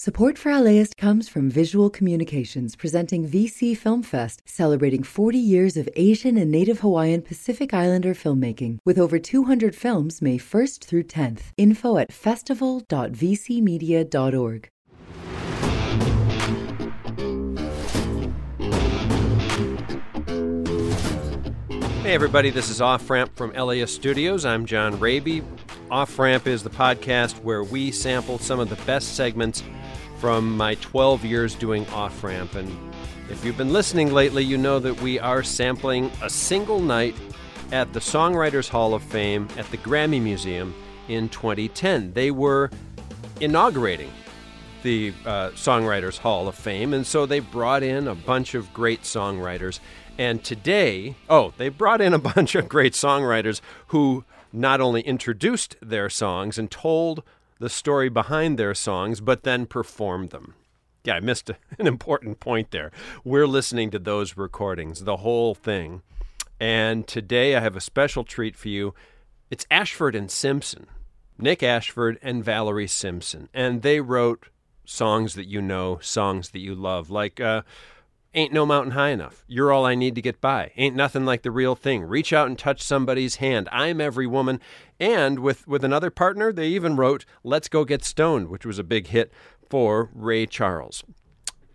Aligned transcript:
Support 0.00 0.38
for 0.38 0.56
LAist 0.56 0.96
comes 0.96 1.28
from 1.28 1.50
Visual 1.50 1.90
Communications 1.90 2.76
presenting 2.76 3.28
VC 3.28 3.76
Film 3.76 4.04
Fest, 4.04 4.42
celebrating 4.44 5.02
40 5.02 5.36
years 5.36 5.76
of 5.76 5.88
Asian 5.96 6.36
and 6.36 6.52
Native 6.52 6.78
Hawaiian 6.78 7.20
Pacific 7.20 7.74
Islander 7.74 8.14
filmmaking, 8.14 8.78
with 8.84 8.96
over 8.96 9.18
200 9.18 9.74
films 9.74 10.22
May 10.22 10.38
1st 10.38 10.84
through 10.84 11.02
10th. 11.02 11.40
Info 11.56 11.96
at 11.96 12.12
festival.vcmedia.org. 12.12 14.68
Hey, 22.04 22.14
everybody, 22.14 22.50
this 22.50 22.70
is 22.70 22.80
Off 22.80 23.10
Ramp 23.10 23.34
from 23.34 23.52
LAist 23.52 23.96
Studios. 23.96 24.44
I'm 24.44 24.64
John 24.64 24.96
Rabe. 24.98 25.42
Off 25.90 26.18
Ramp 26.18 26.46
is 26.46 26.62
the 26.62 26.70
podcast 26.70 27.42
where 27.42 27.64
we 27.64 27.90
sample 27.90 28.38
some 28.38 28.60
of 28.60 28.68
the 28.68 28.76
best 28.84 29.16
segments 29.16 29.62
from 30.18 30.54
my 30.54 30.74
12 30.76 31.24
years 31.24 31.54
doing 31.54 31.86
Off 31.88 32.22
Ramp. 32.22 32.54
And 32.54 32.70
if 33.30 33.42
you've 33.42 33.56
been 33.56 33.72
listening 33.72 34.12
lately, 34.12 34.44
you 34.44 34.58
know 34.58 34.78
that 34.80 35.00
we 35.00 35.18
are 35.18 35.42
sampling 35.42 36.10
a 36.22 36.28
single 36.28 36.80
night 36.80 37.14
at 37.72 37.90
the 37.94 38.00
Songwriters 38.00 38.68
Hall 38.68 38.92
of 38.92 39.02
Fame 39.02 39.48
at 39.56 39.70
the 39.70 39.78
Grammy 39.78 40.20
Museum 40.20 40.74
in 41.08 41.30
2010. 41.30 42.12
They 42.12 42.30
were 42.30 42.70
inaugurating 43.40 44.10
the 44.82 45.14
uh, 45.24 45.50
Songwriters 45.50 46.18
Hall 46.18 46.48
of 46.48 46.54
Fame, 46.54 46.92
and 46.92 47.06
so 47.06 47.24
they 47.24 47.40
brought 47.40 47.82
in 47.82 48.08
a 48.08 48.14
bunch 48.14 48.54
of 48.54 48.74
great 48.74 49.02
songwriters. 49.02 49.80
And 50.18 50.44
today, 50.44 51.14
oh, 51.30 51.54
they 51.56 51.70
brought 51.70 52.02
in 52.02 52.12
a 52.12 52.18
bunch 52.34 52.54
of 52.54 52.68
great 52.68 52.92
songwriters 52.92 53.62
who 53.88 54.24
not 54.52 54.80
only 54.80 55.02
introduced 55.02 55.76
their 55.80 56.08
songs 56.08 56.58
and 56.58 56.70
told 56.70 57.22
the 57.58 57.68
story 57.68 58.08
behind 58.08 58.58
their 58.58 58.74
songs, 58.74 59.20
but 59.20 59.42
then 59.42 59.66
performed 59.66 60.30
them. 60.30 60.54
Yeah, 61.04 61.14
I 61.14 61.20
missed 61.20 61.50
an 61.78 61.86
important 61.86 62.40
point 62.40 62.70
there. 62.70 62.90
We're 63.24 63.46
listening 63.46 63.90
to 63.90 63.98
those 63.98 64.36
recordings, 64.36 65.04
the 65.04 65.18
whole 65.18 65.54
thing. 65.54 66.02
And 66.60 67.06
today 67.06 67.54
I 67.56 67.60
have 67.60 67.76
a 67.76 67.80
special 67.80 68.24
treat 68.24 68.56
for 68.56 68.68
you. 68.68 68.94
It's 69.50 69.66
Ashford 69.70 70.14
and 70.14 70.30
Simpson, 70.30 70.86
Nick 71.38 71.62
Ashford 71.62 72.18
and 72.20 72.44
Valerie 72.44 72.88
Simpson. 72.88 73.48
And 73.54 73.82
they 73.82 74.00
wrote 74.00 74.48
songs 74.84 75.34
that 75.34 75.46
you 75.46 75.62
know, 75.62 75.98
songs 76.00 76.50
that 76.50 76.58
you 76.58 76.74
love, 76.74 77.10
like 77.10 77.40
uh, 77.40 77.62
Ain't 78.34 78.52
No 78.52 78.66
Mountain 78.66 78.92
High 78.92 79.08
Enough. 79.08 79.42
You're 79.46 79.72
All 79.72 79.86
I 79.86 79.94
Need 79.94 80.14
to 80.16 80.22
Get 80.22 80.40
By. 80.40 80.72
Ain't 80.76 80.94
Nothing 80.94 81.24
Like 81.24 81.42
the 81.42 81.50
Real 81.50 81.74
Thing. 81.74 82.02
Reach 82.04 82.32
Out 82.32 82.46
and 82.46 82.58
Touch 82.58 82.82
Somebody's 82.82 83.36
Hand. 83.36 83.70
I'm 83.72 84.02
Every 84.02 84.26
Woman. 84.26 84.60
And 85.00 85.38
with, 85.38 85.66
with 85.66 85.82
another 85.82 86.10
partner, 86.10 86.52
they 86.52 86.68
even 86.68 86.96
wrote 86.96 87.24
Let's 87.42 87.68
Go 87.68 87.86
Get 87.86 88.04
Stoned, 88.04 88.48
which 88.48 88.66
was 88.66 88.78
a 88.78 88.84
big 88.84 89.06
hit 89.06 89.32
for 89.70 90.10
Ray 90.12 90.44
Charles. 90.44 91.04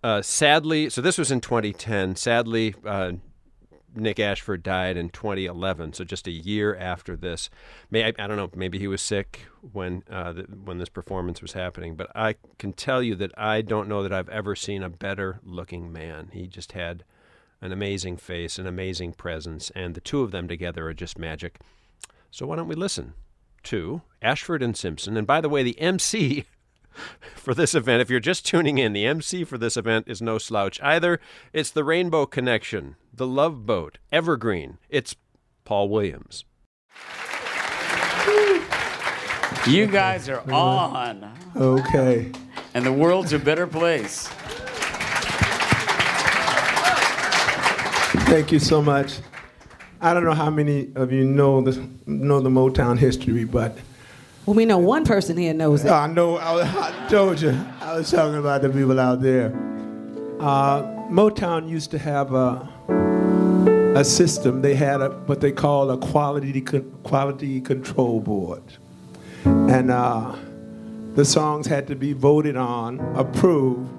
Uh, 0.04 0.22
sadly, 0.22 0.90
so 0.92 1.02
this 1.02 1.18
was 1.18 1.32
in 1.32 1.42
2010. 1.42 2.16
Sadly, 2.18 2.76
uh, 2.86 3.14
Nick 3.96 4.20
Ashford 4.20 4.64
died 4.64 4.98
in 4.98 5.10
2011, 5.10 5.94
so 5.94 6.04
just 6.04 6.28
a 6.28 6.32
year 6.32 6.76
after 6.76 7.16
this. 7.16 7.50
May 7.92 8.06
I, 8.06 8.14
I 8.20 8.28
don't 8.28 8.38
know, 8.38 8.50
maybe 8.56 8.80
he 8.80 8.88
was 8.88 9.02
sick 9.02 9.46
when 9.72 10.04
uh, 10.10 10.34
the, 10.34 10.44
when 10.44 10.78
this 10.78 10.90
performance 10.90 11.42
was 11.42 11.54
happening, 11.54 11.96
but 11.96 12.10
I 12.16 12.36
can 12.58 12.74
tell 12.74 13.04
you 13.04 13.16
that 13.16 13.32
I 13.38 13.62
don't 13.62 13.88
know 13.88 14.04
that 14.04 14.14
I've 14.14 14.30
ever 14.30 14.56
seen 14.56 14.84
a 14.84 14.90
better 14.90 15.40
looking 15.44 15.92
man. 15.92 16.30
He 16.34 16.48
just 16.48 16.72
had 16.74 17.04
an 17.62 17.72
amazing 17.72 18.18
face, 18.18 18.60
an 18.60 18.68
amazing 18.68 19.14
presence, 19.14 19.72
and 19.76 19.96
the 19.96 20.02
two 20.02 20.22
of 20.22 20.32
them 20.32 20.48
together 20.48 20.88
are 20.88 20.94
just 20.94 21.18
magic. 21.18 21.60
So 22.30 22.48
why 22.48 22.56
don't 22.56 22.68
we 22.68 22.76
listen 22.76 23.14
to 23.64 24.02
Ashford 24.22 24.62
and 24.62 24.76
Simpson? 24.76 25.16
And 25.16 25.28
by 25.28 25.40
the 25.40 25.50
way, 25.50 25.64
the 25.64 25.80
MC 25.80 26.46
for 27.36 27.54
this 27.54 27.76
event. 27.76 28.02
If 28.02 28.10
you're 28.10 28.20
just 28.20 28.46
tuning 28.46 28.78
in, 28.78 28.94
the 28.94 29.06
MC 29.06 29.44
for 29.44 29.58
this 29.58 29.78
event 29.78 30.08
is 30.08 30.22
no 30.22 30.38
slouch 30.38 30.82
either. 30.82 31.20
It's 31.52 31.72
the 31.72 31.84
Rainbow 31.84 32.26
Connection, 32.26 32.96
the 33.14 33.28
Love 33.28 33.66
Boat, 33.66 33.98
Evergreen. 34.12 34.78
It's 34.90 35.16
Paul 35.66 35.90
Williams. 35.90 36.46
You 39.68 39.88
guys 39.88 40.28
are 40.28 40.42
on. 40.52 41.32
Okay. 41.56 42.32
And 42.74 42.86
the 42.86 42.92
world's 42.92 43.34
a 43.34 43.40
better 43.40 43.68
place. 43.68 44.28
Thank 48.26 48.52
you 48.52 48.60
so 48.60 48.82
much. 48.82 49.20
I 50.02 50.14
don't 50.14 50.26
know 50.26 50.34
how 50.34 50.50
many 50.50 50.92
of 50.96 51.14
you 51.14 51.24
know 51.24 51.62
the 51.62 51.88
know 52.06 52.42
the 52.42 52.50
Motown 52.50 52.98
history, 52.98 53.46
but 53.46 53.78
well, 54.46 54.56
we 54.56 54.66
know 54.66 54.78
one 54.78 55.06
person 55.06 55.38
here 55.38 55.54
knows 55.54 55.86
it. 55.86 55.90
I 55.92 56.08
know. 56.08 56.38
I, 56.38 56.64
I 56.64 57.08
told 57.10 57.40
you. 57.40 57.58
I 57.80 57.96
was 57.96 58.12
talking 58.12 58.38
about 58.38 58.62
the 58.62 58.70
people 58.70 59.00
out 59.00 59.22
there. 59.22 59.48
Uh, 60.40 60.84
Motown 61.10 61.70
used 61.70 61.92
to 61.92 61.98
have 61.98 62.34
a 62.34 62.70
a 63.96 64.04
system. 64.04 64.62
They 64.62 64.76
had 64.76 65.02
a 65.02 65.12
what 65.28 65.40
they 65.40 65.52
call 65.52 65.92
a 65.92 65.98
quality 65.98 66.60
quality 67.04 67.62
control 67.62 68.20
board, 68.20 68.64
and 69.46 69.90
uh, 69.92 70.36
the 71.14 71.24
songs 71.24 71.66
had 71.68 71.88
to 71.88 71.96
be 71.96 72.12
voted 72.12 72.58
on, 72.58 73.00
approved 73.16 73.90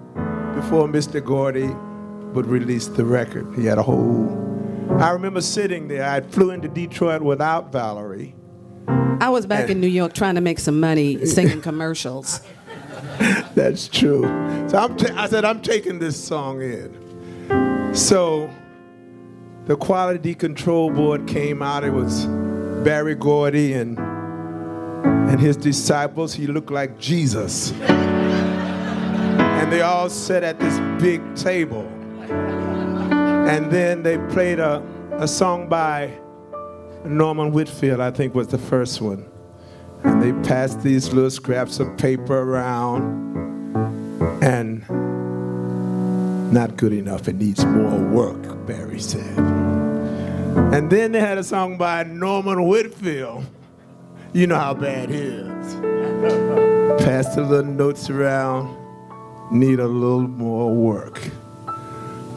before 0.55 0.89
Mr. 0.89 1.25
Gordy 1.25 1.69
would 2.35 2.47
release 2.47 2.89
the 2.89 3.05
record. 3.05 3.55
He 3.57 3.65
had 3.65 3.79
a 3.79 3.83
whole. 3.83 4.43
I 5.01 5.11
remember 5.13 5.41
sitting 5.41 5.89
there. 5.89 6.05
I 6.05 6.21
flew 6.21 6.51
into 6.51 6.69
Detroit 6.69 7.23
without 7.23 7.73
Valerie 7.73 8.35
I 9.25 9.31
was 9.31 9.47
back 9.47 9.71
in 9.71 9.81
New 9.81 9.87
York 9.89 10.13
trying 10.13 10.35
to 10.35 10.43
make 10.43 10.59
some 10.59 10.79
money 10.79 11.25
singing 11.25 11.63
commercials. 11.63 12.43
That's 13.55 13.89
true. 13.89 14.25
So 14.69 14.77
I'm 14.77 14.99
ta- 14.99 15.15
I 15.17 15.27
said, 15.29 15.47
I'm 15.47 15.63
taking 15.63 15.99
this 15.99 16.23
song 16.23 16.61
in. 16.61 17.95
So 17.95 18.51
the 19.65 19.77
quality 19.77 20.35
control 20.35 20.91
board 20.91 21.27
came 21.27 21.63
out. 21.63 21.85
It 21.85 21.95
was 21.95 22.27
Berry 22.85 23.15
Gordy 23.15 23.73
and 23.73 23.99
and 25.31 25.41
his 25.41 25.57
disciples. 25.57 26.35
He 26.35 26.47
looked 26.47 26.71
like 26.71 26.99
Jesus. 26.99 27.73
and 27.81 29.73
they 29.73 29.81
all 29.81 30.11
sat 30.11 30.45
at 30.45 30.61
this 30.61 30.79
big 31.03 31.23
table. 31.35 31.87
And 32.29 33.71
then 33.73 34.03
they 34.03 34.19
played 34.35 34.59
a, 34.59 34.83
a 35.13 35.27
song 35.27 35.67
by 35.71 36.13
Norman 37.05 37.53
Whitfield, 37.53 38.01
I 38.01 38.11
think, 38.11 38.35
was 38.35 38.49
the 38.49 38.59
first 38.59 39.01
one. 39.01 39.27
And 40.05 40.23
they 40.23 40.33
passed 40.49 40.83
these 40.83 41.13
little 41.13 41.31
scraps 41.31 41.81
of 41.81 41.97
paper 41.97 42.39
around, 42.39 43.25
and 44.43 44.85
not 46.53 46.77
good 46.77 46.93
enough. 46.93 47.29
It 47.29 47.37
needs 47.37 47.65
more 47.65 47.99
work, 48.01 48.67
Berry 48.67 49.01
said. 49.01 49.39
And 50.73 50.91
then 50.91 51.13
they 51.13 51.21
had 51.21 51.39
a 51.39 51.45
song 51.45 51.77
by 51.77 52.05
Norman 52.05 52.67
Whitfield. 52.67 53.45
You 54.33 54.47
know 54.47 54.59
how 54.59 54.75
bad 54.75 55.11
he 55.11 55.19
is. 55.19 55.75
Passed 57.05 57.37
the 57.37 57.43
little 57.43 57.71
notes 57.71 58.11
around, 58.11 58.77
need 59.51 59.81
a 59.81 59.87
little 59.87 60.27
more 60.27 60.73
work. 60.75 61.21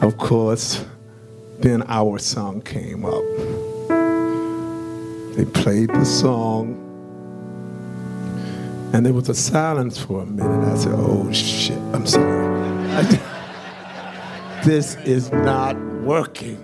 Of 0.00 0.16
course, 0.16 0.84
then 1.58 1.82
our 1.88 2.18
song 2.18 2.60
came 2.62 3.04
up. 3.04 3.24
They 5.38 5.44
played 5.44 5.90
the 5.90 6.04
song, 6.04 6.74
and 8.92 9.06
there 9.06 9.12
was 9.12 9.28
a 9.28 9.36
silence 9.36 9.96
for 9.96 10.22
a 10.22 10.26
minute. 10.26 10.66
I 10.66 10.76
said, 10.76 10.94
Oh 10.96 11.30
shit, 11.32 11.78
I'm 11.94 12.04
sorry. 12.08 13.04
this 14.64 14.96
is 15.04 15.30
not 15.30 15.78
working. 16.02 16.58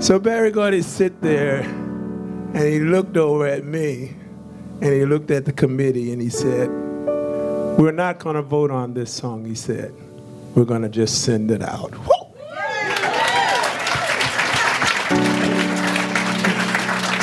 So 0.00 0.18
Berry 0.18 0.52
Gordy 0.52 0.80
sit 0.80 1.20
there, 1.20 1.60
and 1.60 2.56
he 2.56 2.80
looked 2.80 3.18
over 3.18 3.46
at 3.46 3.62
me, 3.62 4.16
and 4.80 4.94
he 4.94 5.04
looked 5.04 5.30
at 5.30 5.44
the 5.44 5.52
committee, 5.52 6.14
and 6.14 6.22
he 6.22 6.30
said, 6.30 6.70
We're 6.70 7.92
not 7.92 8.20
going 8.20 8.36
to 8.36 8.42
vote 8.42 8.70
on 8.70 8.94
this 8.94 9.12
song, 9.12 9.44
he 9.44 9.54
said. 9.54 9.92
We're 10.54 10.64
going 10.64 10.80
to 10.80 10.88
just 10.88 11.24
send 11.24 11.50
it 11.50 11.60
out. 11.60 11.92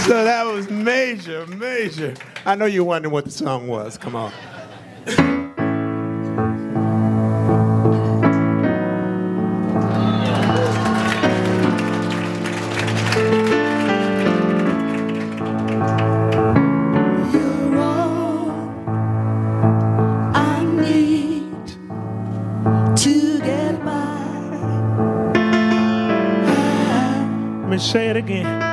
So 0.07 0.23
that 0.23 0.43
was 0.45 0.69
major, 0.69 1.45
major. 1.45 2.15
I 2.45 2.55
know 2.55 2.65
you're 2.65 2.83
wondering 2.83 3.13
what 3.13 3.23
the 3.25 3.31
song 3.31 3.67
was. 3.67 3.97
Come 3.97 4.15
on. 4.15 4.33
I 20.33 20.63
need 20.81 21.67
to 22.97 23.39
get 23.39 23.85
by. 23.85 24.17
Let 27.61 27.69
me 27.69 27.77
say 27.77 28.09
it 28.09 28.17
again. 28.17 28.70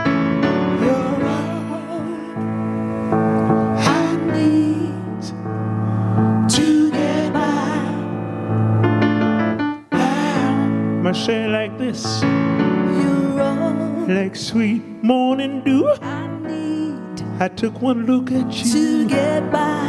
It 11.11 11.49
like 11.49 11.79
this 11.79 12.21
You're 12.23 14.09
like 14.09 14.37
sweet 14.37 14.83
morning 15.03 15.63
dew. 15.65 15.89
I 16.03 16.27
need 16.43 17.23
I 17.41 17.49
took 17.49 17.81
one 17.81 18.05
look 18.05 18.31
at 18.31 18.53
you, 18.53 18.73
to 18.73 19.09
get 19.09 19.51
by. 19.51 19.87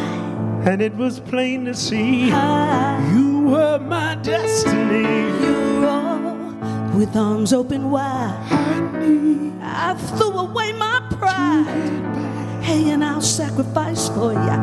and 0.66 0.82
it 0.82 0.96
was 0.96 1.20
plain 1.20 1.66
to 1.66 1.74
see 1.74 2.32
I, 2.32 3.06
you 3.14 3.42
were 3.42 3.80
my 3.80 4.16
destiny. 4.22 5.04
you're 5.44 5.88
all 5.88 6.98
with 6.98 7.14
arms 7.18 7.52
open 7.52 7.92
wide. 7.92 8.40
I 8.50 9.00
need 9.00 9.56
I 9.62 9.96
threw 9.96 10.32
away 10.32 10.72
my 10.72 11.06
pride. 11.12 12.64
Hey, 12.64 12.92
and 12.92 13.04
I'll 13.04 13.20
sacrifice 13.20 14.08
for 14.08 14.32
you. 14.32 14.58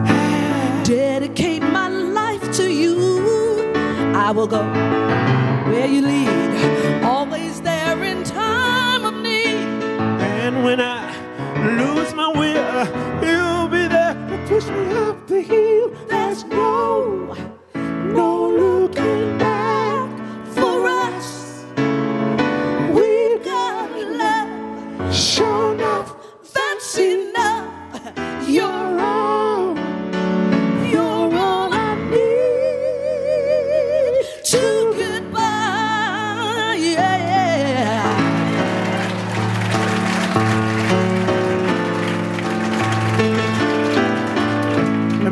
Dedicate 0.85 1.61
my 1.63 1.89
life 1.89 2.51
to 2.57 2.73
you. 2.73 3.75
I 4.15 4.31
will 4.31 4.47
go 4.47 4.63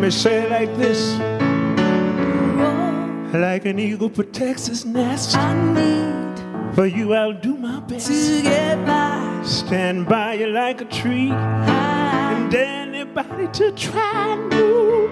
me 0.05 0.11
say 0.11 0.43
it 0.43 0.51
like 0.51 0.77
this 0.77 1.19
like 3.33 3.65
an 3.65 3.79
eagle 3.79 4.11
protects 4.11 4.69
its 4.69 4.85
nest. 4.85 5.35
I 5.35 5.55
need 5.73 6.75
For 6.75 6.87
you, 6.87 7.15
I'll 7.15 7.33
do 7.33 7.57
my 7.57 7.81
best. 7.81 8.09
to 8.09 8.43
get 8.43 8.85
by. 8.87 9.41
Stand 9.45 10.07
by 10.07 10.35
you 10.35 10.49
like 10.49 10.83
a 10.83 10.85
tree, 10.85 11.31
I, 11.33 12.35
and 12.35 12.55
anybody 12.55 13.49
to 13.59 13.73
try 13.73 14.35
and 14.35 14.43
move 14.51 15.11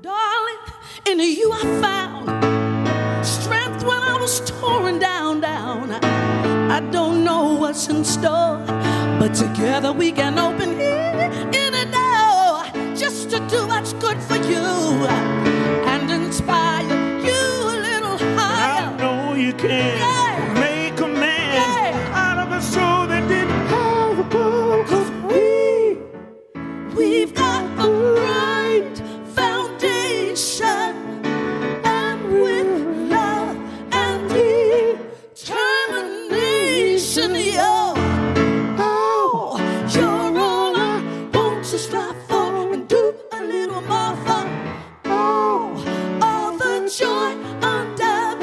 darling, 0.00 0.62
in 1.06 1.18
you 1.18 1.50
I 1.52 1.62
found 1.84 3.26
strength 3.26 3.82
when 3.84 4.00
I 4.12 4.16
was 4.16 4.40
torn 4.48 5.00
down, 5.00 5.40
down. 5.40 5.90
I 6.70 6.80
don't 6.92 7.24
know 7.24 7.54
what's 7.54 7.88
in 7.88 8.04
store, 8.04 8.62
but 9.18 9.34
together 9.34 9.92
we 9.92 10.12
can 10.12 10.38
open 10.38 10.70
in 10.80 11.74
a 11.74 11.84
door 11.92 12.09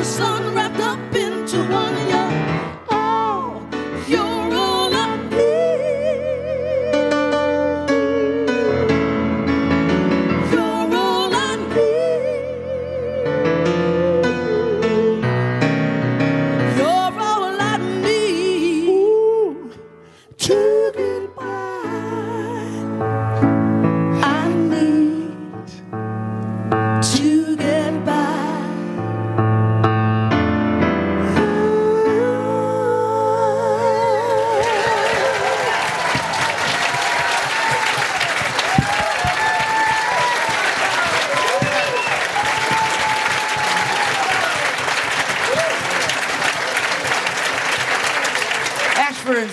sun 0.07 0.55
wrapped 0.55 0.79
up 0.79 1.15
into 1.15 1.57
one. 1.69 2.26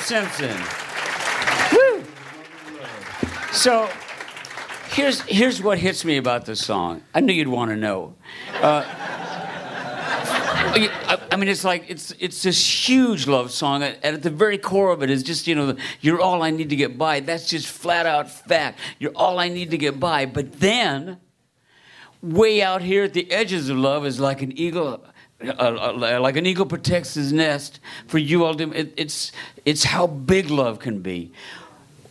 Simpson. 0.04 0.54
Woo! 1.72 2.04
So 3.52 3.88
here's 4.88 5.22
here's 5.22 5.62
what 5.62 5.78
hits 5.78 6.04
me 6.04 6.18
about 6.18 6.44
this 6.44 6.62
song. 6.62 7.02
I 7.14 7.20
knew 7.20 7.32
you'd 7.32 7.48
want 7.48 7.70
to 7.70 7.76
know. 7.76 8.14
Uh, 8.52 8.84
I, 10.76 11.36
mean, 11.38 11.48
it's 11.48 11.64
like 11.64 11.86
it's 11.88 12.10
it's 12.18 12.42
this 12.42 12.88
huge 12.88 13.26
love 13.26 13.50
song, 13.50 13.82
and 13.82 13.96
at 14.02 14.22
the 14.22 14.28
very 14.28 14.58
core 14.58 14.90
of 14.90 15.02
it 15.02 15.08
is 15.08 15.22
just 15.22 15.46
you 15.46 15.54
know, 15.54 15.74
you're 16.02 16.20
all 16.20 16.42
I 16.42 16.50
need 16.50 16.68
to 16.68 16.76
get 16.76 16.98
by. 16.98 17.20
That's 17.20 17.48
just 17.48 17.66
flat 17.66 18.04
out 18.04 18.30
fact. 18.30 18.80
You're 18.98 19.16
all 19.16 19.38
I 19.38 19.48
need 19.48 19.70
to 19.70 19.78
get 19.78 19.98
by. 19.98 20.26
But 20.26 20.60
then, 20.60 21.18
way 22.20 22.60
out 22.60 22.82
here 22.82 23.04
at 23.04 23.14
the 23.14 23.30
edges 23.32 23.70
of 23.70 23.78
love 23.78 24.04
is 24.04 24.20
like 24.20 24.42
an 24.42 24.52
eagle. 24.58 25.02
Uh, 25.42 25.92
like 26.20 26.36
an 26.36 26.46
eagle 26.46 26.64
protects 26.64 27.14
his 27.14 27.32
nest 27.32 27.80
for 28.06 28.18
you 28.18 28.44
all 28.44 28.54
to, 28.54 28.72
it, 28.72 28.94
it's 28.96 29.32
it's 29.66 29.84
how 29.84 30.06
big 30.06 30.48
love 30.48 30.78
can 30.78 31.00
be 31.00 31.32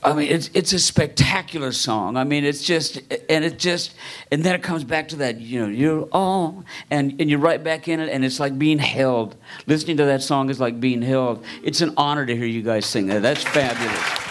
I 0.06 0.14
mean, 0.14 0.30
it's 0.30 0.50
it's 0.54 0.74
a 0.74 0.80
spectacular 0.80 1.72
song. 1.72 2.18
I 2.18 2.26
mean, 2.26 2.44
it's 2.44 2.64
just 2.64 2.98
and 3.30 3.46
it 3.46 3.58
just 3.58 3.96
and 4.32 4.44
then 4.44 4.54
it 4.54 4.62
comes 4.62 4.84
back 4.84 5.08
to 5.10 5.16
that, 5.18 5.40
you 5.40 5.62
know, 5.62 5.68
you're 5.68 6.08
all 6.12 6.66
and 6.92 7.20
and 7.20 7.30
you're 7.30 7.40
right 7.40 7.64
back 7.64 7.88
in 7.88 8.00
it, 8.00 8.10
and 8.10 8.26
it's 8.26 8.40
like 8.40 8.60
being 8.60 8.80
held. 8.80 9.36
Listening 9.66 9.98
to 9.98 10.06
that 10.06 10.22
song 10.22 10.50
is 10.50 10.60
like 10.60 10.80
being 10.80 11.02
held. 11.02 11.44
It's 11.64 11.82
an 11.82 11.94
honor 11.96 12.26
to 12.26 12.36
hear 12.36 12.46
you 12.46 12.62
guys 12.62 12.86
sing 12.86 13.08
that. 13.08 13.22
That's 13.22 13.44
fabulous. 13.44 14.23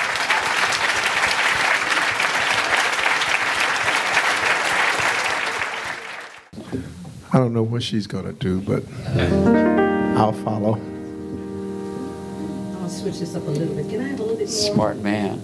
I 7.34 7.38
don't 7.38 7.54
know 7.54 7.62
what 7.62 7.82
she's 7.82 8.06
gonna 8.06 8.34
do, 8.34 8.60
but 8.60 8.84
I'll 10.18 10.34
follow. 10.34 10.78
I'll 12.82 12.90
switch 12.90 13.20
this 13.20 13.34
up 13.34 13.46
a 13.46 13.50
little 13.50 13.74
bit. 13.74 13.88
Can 13.88 14.00
I 14.02 14.08
have 14.08 14.20
a 14.20 14.22
little 14.22 14.36
bit 14.36 14.48
more? 14.48 14.74
Smart 14.74 14.98
man. 14.98 15.40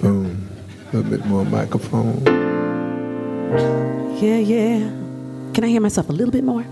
Boom. 0.00 0.48
A 0.90 0.96
little 0.96 1.10
bit 1.10 1.26
more 1.26 1.44
microphone. 1.44 2.24
Yeah, 4.16 4.38
yeah. 4.38 4.78
Can 5.52 5.64
I 5.64 5.68
hear 5.68 5.82
myself 5.82 6.08
a 6.08 6.12
little 6.12 6.32
bit 6.32 6.44
more? 6.44 6.64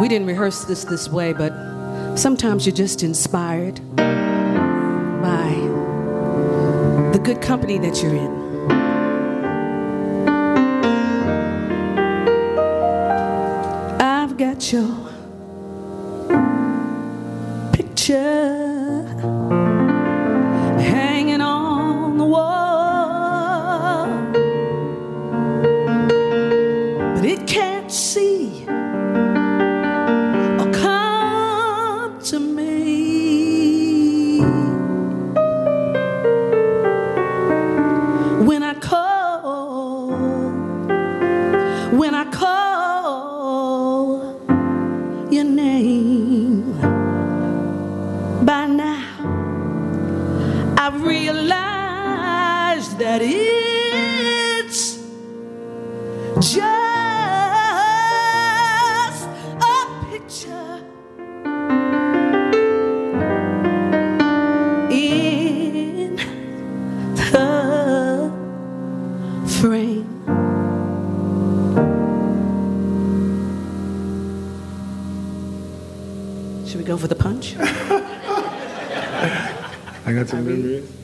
We 0.00 0.08
didn't 0.08 0.26
rehearse 0.26 0.64
this 0.64 0.84
this 0.84 1.10
way, 1.10 1.34
but 1.34 1.52
sometimes 2.16 2.64
you're 2.64 2.74
just 2.74 3.02
inspired 3.02 3.80
good 7.22 7.42
company 7.42 7.78
that 7.78 8.02
you're 8.02 8.14
in. 8.14 8.32
I've 14.00 14.36
got 14.36 14.72
your 14.72 14.88
picture 17.72 18.39
got 80.20 80.28
some 80.28 80.44
memories. 80.44 80.99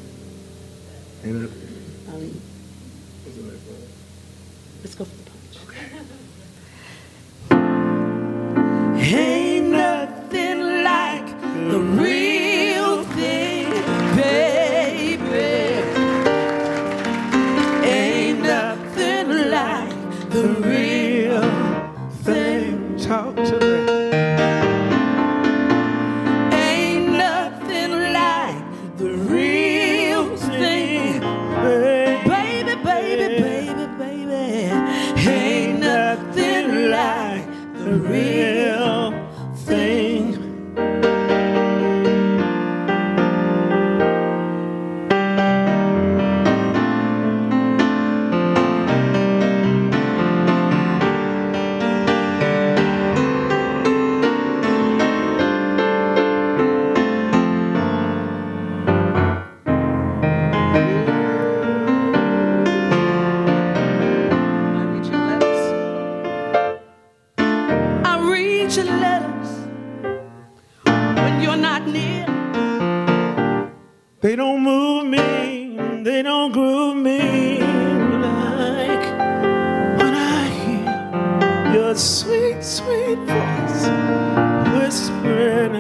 Whispering 84.97 85.75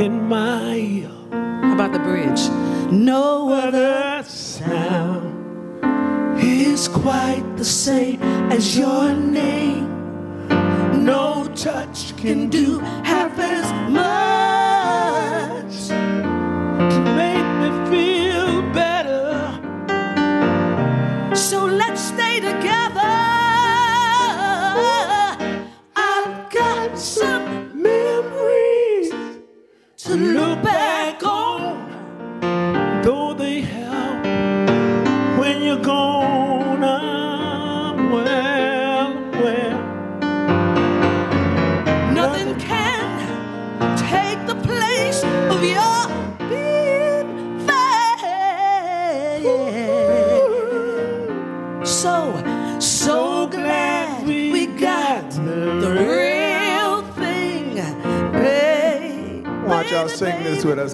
in 0.00 0.26
my 0.26 0.74
ear. 0.74 1.10
How 1.30 1.74
about 1.74 1.92
the 1.92 1.98
bridge? 1.98 2.48
No 2.90 3.52
Other 3.52 4.22
sound 4.22 5.28
is 6.42 6.88
quite 6.88 7.44
the 7.56 7.64
same 7.64 8.22
as 8.50 8.78
your 8.78 9.12
name. 9.12 9.86
No 11.04 11.46
touch 11.54 12.16
can 12.16 12.48
do 12.48 12.78
half 13.04 13.38
as 13.38 13.66
much. 13.98 15.74
to 16.92 17.00
make 17.20 17.48
me 17.60 17.68
feel 17.90 18.09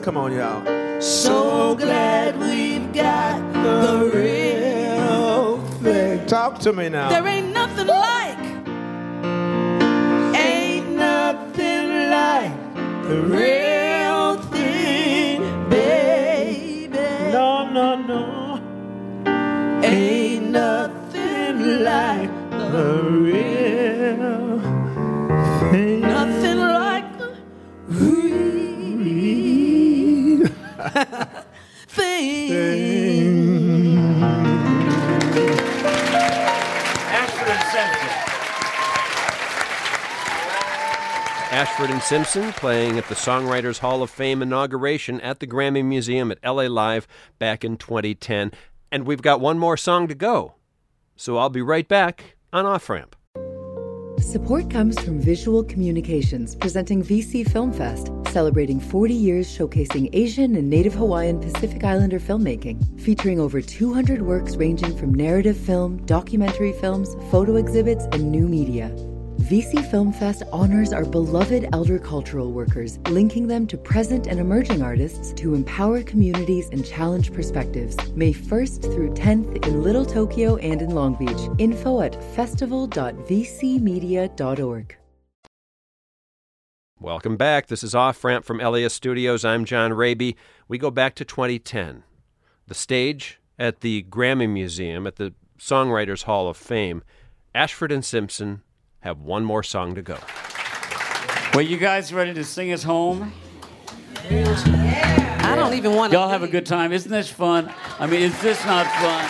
Come 0.07 0.19
on, 0.19 0.33
y'all. 0.33 1.01
So 1.01 1.75
glad 1.75 2.39
we've 2.39 2.93
got 2.93 3.41
the 3.53 4.09
real 4.15 5.59
thing. 5.83 6.25
Talk 6.27 6.61
to 6.61 6.73
me 6.73 6.89
now. 6.89 7.09
Ashford 41.77 41.91
and 41.91 42.03
Simpson 42.03 42.53
playing 42.55 42.97
at 42.97 43.07
the 43.09 43.15
Songwriters 43.15 43.81
Hall 43.81 44.03
of 44.03 44.09
Fame 44.09 44.41
inauguration 44.41 45.21
at 45.21 45.41
the 45.41 45.47
Grammy 45.47 45.85
Museum 45.85 46.31
at 46.31 46.43
LA 46.43 46.63
Live 46.69 47.07
back 47.39 47.67
in 47.67 47.77
2010. 47.77 48.53
And 48.91 49.07
we've 49.07 49.21
got 49.21 49.43
one 49.43 49.59
more 49.59 49.77
song 49.77 50.09
to 50.09 50.15
go. 50.15 50.55
So 51.17 51.37
I'll 51.37 51.51
be 51.51 51.61
right 51.61 51.87
back 51.87 52.37
on 52.51 52.65
Off 52.65 52.89
Ramp. 52.89 53.15
Support 54.21 54.71
comes 54.71 54.99
from 54.99 55.21
Visual 55.21 55.63
Communications 55.65 56.57
presenting 56.57 57.05
VC 57.05 57.47
Film 57.47 57.75
Fest, 57.75 58.11
celebrating 58.29 58.81
40 58.81 59.13
years 59.13 59.47
showcasing 59.47 60.09
Asian 60.15 60.57
and 60.57 60.71
Native 60.71 60.95
Hawaiian 60.95 61.39
Pacific 61.39 61.85
Islander 61.85 62.19
filmmaking, 62.19 62.99
featuring 62.99 63.39
over 63.39 63.61
200 63.61 64.23
works 64.23 64.57
ranging 64.57 64.97
from 64.97 65.13
narrative 65.13 65.59
film, 65.59 65.99
documentary 66.07 66.73
films, 66.73 67.15
photo 67.31 67.57
exhibits, 67.57 68.07
and 68.13 68.33
new 68.33 68.49
media. 68.49 68.91
VC 69.47 69.89
Film 69.93 70.13
Fest 70.13 70.43
honors 70.53 70.93
our 70.93 71.05
beloved 71.05 71.69
elder 71.73 72.01
cultural 72.01 72.51
workers, 72.51 72.99
linking 73.11 73.47
them 73.47 73.65
to 73.69 73.77
present 73.77 74.27
and 74.27 74.41
emerging 74.41 74.83
artists 74.83 75.33
to 75.35 75.55
empower 75.55 76.03
communities 76.03 76.69
and 76.73 76.85
challenge 76.85 77.33
perspectives. 77.33 77.97
May 78.17 78.33
1st 78.33 78.93
through 78.93 79.11
10th 79.11 79.65
in 79.65 79.85
Little 79.85 80.05
Tokyo 80.05 80.57
and 80.57 80.83
in 80.83 80.91
Long 80.91 81.15
Beach. 81.15 81.49
Info 81.59 82.01
at 82.01 82.21
festival.vcmedia.org. 82.35 84.97
Welcome 86.99 87.37
back. 87.37 87.69
This 87.69 87.85
is 87.85 87.95
Off 87.95 88.25
Ramp 88.25 88.45
from 88.45 88.59
LAist 88.59 88.97
Studios. 88.97 89.45
I'm 89.45 89.65
John 89.65 89.93
Rabe. 89.93 90.35
We 90.67 90.77
go 90.77 90.91
back 90.91 91.15
to 91.15 91.25
2010. 91.25 92.03
The 92.67 92.75
stage 92.75 93.39
at 93.61 93.83
the 93.83 94.03
Grammy 94.11 94.51
Museum 94.51 95.07
at 95.07 95.15
the 95.17 95.35
Songwriters 95.57 96.25
Hall 96.25 96.49
of 96.49 96.57
Fame. 96.57 97.05
Ashford 97.55 97.93
and 97.93 98.05
Simpson 98.05 98.63
have 99.07 99.21
one 99.21 99.45
more 99.45 99.63
song 99.63 99.95
to 99.95 100.03
go. 100.03 100.19
Well, 101.55 101.65
you 101.65 101.77
guys 101.77 102.13
ready 102.13 102.35
to 102.35 102.43
sing 102.43 102.73
us 102.73 102.83
home? 102.83 103.33
I 104.29 105.55
don't 105.55 105.75
even 105.75 105.95
want 105.95 106.11
to. 106.11 106.19
Y'all 106.19 106.29
have 106.29 106.43
a 106.43 106.49
good 106.49 106.67
time. 106.67 106.93
Isn't 106.93 107.13
this 107.13 107.31
fun? 107.31 107.73
I 108.01 108.09
mean, 108.09 108.23
is 108.23 108.43
this 108.43 108.65
not 108.67 108.85
fun? 108.99 109.25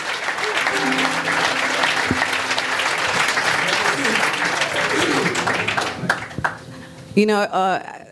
You 7.13 7.27
know, 7.27 7.41
uh, 7.41 8.05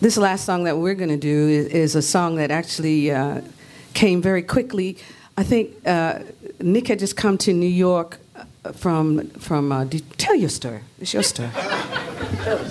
this 0.00 0.16
last 0.16 0.44
song 0.44 0.62
that 0.62 0.78
we're 0.78 0.94
going 0.94 1.10
to 1.10 1.16
do 1.16 1.48
is, 1.48 1.66
is 1.66 1.96
a 1.96 2.02
song 2.02 2.36
that 2.36 2.52
actually 2.52 3.10
uh, 3.10 3.40
came 3.94 4.22
very 4.22 4.42
quickly 4.42 4.96
I 5.40 5.42
think 5.42 5.70
uh, 5.86 6.18
Nick 6.60 6.88
had 6.88 6.98
just 6.98 7.16
come 7.16 7.38
to 7.38 7.54
New 7.54 7.66
York 7.66 8.18
from 8.74 9.28
from. 9.30 9.72
Uh, 9.72 9.86
tell 10.16 10.34
your 10.34 10.48
story. 10.48 10.80
It's 10.98 11.12
your 11.14 11.22
story. 11.22 11.50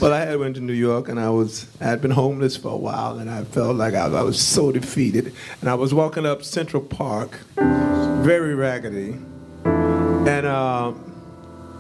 well, 0.02 0.14
I 0.14 0.26
had 0.26 0.40
went 0.40 0.56
to 0.56 0.62
New 0.62 0.74
York 0.74 1.10
and 1.10 1.20
I 1.20 1.30
was 1.30 1.68
I 1.82 1.86
had 1.86 2.02
been 2.02 2.12
homeless 2.12 2.58
for 2.58 2.70
a 2.70 2.78
while 2.78 3.20
and 3.20 3.30
I 3.30 3.44
felt 3.44 3.76
like 3.76 3.94
I, 3.94 4.06
I 4.06 4.22
was 4.22 4.42
so 4.42 4.72
defeated. 4.72 5.34
And 5.62 5.70
I 5.70 5.76
was 5.76 5.94
walking 5.94 6.26
up 6.26 6.44
Central 6.44 6.84
Park, 6.84 7.40
very 7.56 8.56
raggedy, 8.56 9.18
and 9.66 10.46
uh, 10.46 10.94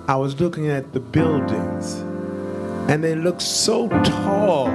I 0.07 0.15
was 0.15 0.39
looking 0.39 0.67
at 0.69 0.93
the 0.93 0.99
buildings, 0.99 1.95
and 2.89 3.03
they 3.03 3.15
looked 3.15 3.43
so 3.43 3.87
tall. 4.03 4.67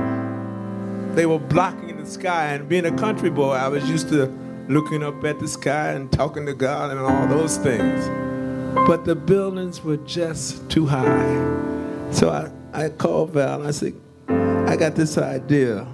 They 1.15 1.27
were 1.27 1.39
blocking 1.39 1.97
the 2.05 2.11
sky. 2.11 2.53
And 2.53 2.69
being 2.69 2.87
a 2.87 2.97
country 2.97 3.31
boy, 3.31 3.53
I 3.53 3.69
was 3.69 3.89
used 3.89 4.09
to 4.11 4.27
looking 4.69 5.03
up 5.03 5.25
at 5.25 5.41
the 5.41 5.49
sky 5.49 5.93
and 5.93 6.11
talking 6.11 6.47
to 6.47 6.55
God 6.55 6.91
and 6.91 7.01
all 7.01 7.27
those 7.27 7.57
things. 7.57 8.07
But 8.87 9.05
the 9.05 9.15
buildings 9.15 9.83
were 9.83 9.97
just 9.99 10.69
too 10.69 10.87
high. 10.87 12.11
So 12.11 12.31
I, 12.31 12.51
I 12.73 12.89
called 12.91 13.31
Val 13.31 13.61
and 13.61 13.69
I 13.69 13.71
said, 13.71 13.95
I 14.29 14.77
got 14.77 14.95
this 14.95 15.17
idea. 15.17 15.87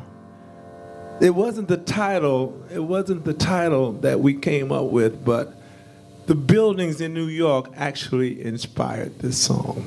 It 1.21 1.35
wasn't 1.35 1.69
the 1.69 1.77
title, 1.77 2.61
it 2.73 2.81
wasn't 2.81 3.25
the 3.25 3.35
title 3.35 3.93
that 4.01 4.21
we 4.21 4.35
came 4.35 4.73
up 4.73 4.87
with, 4.87 5.25
but 5.25 5.55
the 6.27 6.35
buildings 6.35 7.01
in 7.01 7.13
New 7.13 7.27
York 7.27 7.71
actually 7.77 8.41
inspired 8.43 9.19
this 9.19 9.37
song. 9.37 9.85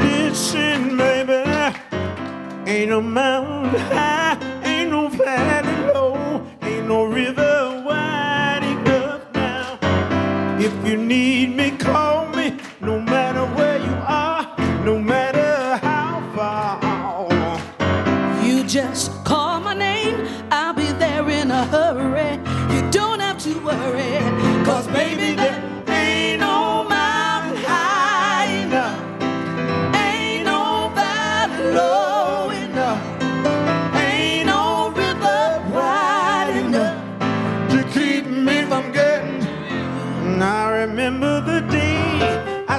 Listen, 0.00 0.96
baby, 0.96 1.78
ain't 2.66 2.90
no 2.90 3.00
mountain 3.00 3.80
high, 3.80 4.21
If 10.64 10.86
you 10.86 10.96
need 10.96 11.56
me, 11.56 11.72
call 11.72 12.01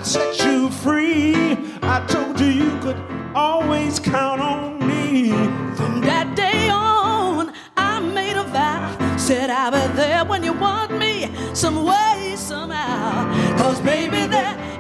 set 0.06 0.44
you 0.44 0.70
free. 0.70 1.58
I 1.82 2.06
told 2.08 2.40
you 2.40 2.48
you 2.48 2.80
could 2.82 2.98
always 3.34 4.00
count 4.00 4.42
on 4.42 4.86
me. 4.88 5.30
From 5.76 6.02
that 6.02 6.36
day 6.36 6.70
on, 6.70 7.54
I 7.78 8.00
made 8.00 8.38
a 8.38 8.44
vow. 8.44 9.18
Said 9.18 9.50
I'll 9.50 9.72
be 9.72 9.94
there 9.96 10.26
when 10.26 10.44
you 10.44 10.54
want 10.54 10.98
me, 10.98 11.30
some 11.54 11.86
way, 11.86 12.34
somehow. 12.36 13.58
Cause 13.58 13.80
baby, 13.82 14.28
there 14.28 14.73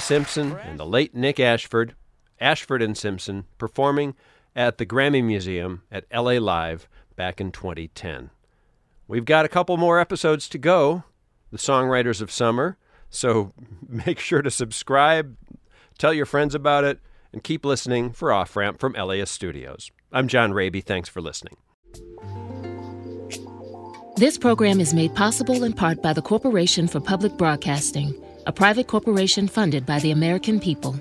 Simpson 0.00 0.52
and 0.64 0.78
the 0.78 0.86
late 0.86 1.14
Nick 1.14 1.38
Ashford, 1.38 1.94
Ashford 2.40 2.82
and 2.82 2.96
Simpson, 2.96 3.44
performing 3.58 4.14
at 4.56 4.78
the 4.78 4.86
Grammy 4.86 5.22
Museum 5.22 5.82
at 5.90 6.04
LA 6.12 6.32
Live 6.32 6.88
back 7.16 7.40
in 7.40 7.52
2010. 7.52 8.30
We've 9.06 9.24
got 9.24 9.44
a 9.44 9.48
couple 9.48 9.76
more 9.76 10.00
episodes 10.00 10.48
to 10.50 10.58
go, 10.58 11.04
the 11.50 11.58
Songwriters 11.58 12.20
of 12.20 12.30
Summer, 12.30 12.76
so 13.08 13.52
make 13.88 14.18
sure 14.18 14.42
to 14.42 14.50
subscribe, 14.50 15.36
tell 15.98 16.14
your 16.14 16.26
friends 16.26 16.54
about 16.54 16.84
it, 16.84 17.00
and 17.32 17.44
keep 17.44 17.64
listening 17.64 18.12
for 18.12 18.32
Off 18.32 18.56
Ramp 18.56 18.80
from 18.80 18.94
LAist 18.94 19.32
Studios. 19.32 19.90
I'm 20.12 20.28
John 20.28 20.52
Rabe. 20.52 20.84
Thanks 20.84 21.08
for 21.08 21.20
listening. 21.20 21.56
This 24.16 24.36
program 24.36 24.80
is 24.80 24.92
made 24.92 25.14
possible 25.14 25.64
in 25.64 25.72
part 25.72 26.02
by 26.02 26.12
the 26.12 26.20
Corporation 26.20 26.86
for 26.88 27.00
Public 27.00 27.38
Broadcasting, 27.38 28.14
a 28.46 28.52
private 28.52 28.86
corporation 28.86 29.48
funded 29.48 29.84
by 29.86 29.98
the 30.00 30.10
American 30.10 30.60
people. 30.60 30.94